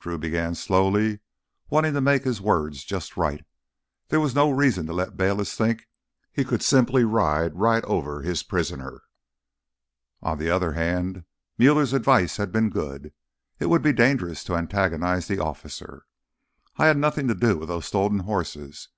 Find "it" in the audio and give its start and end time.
13.60-13.66